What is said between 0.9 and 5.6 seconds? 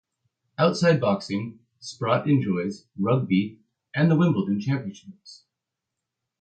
boxing, Sprott enjoys rugby and the Wimbledon Championships.